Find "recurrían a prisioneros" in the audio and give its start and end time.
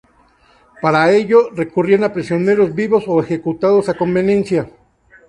1.53-2.73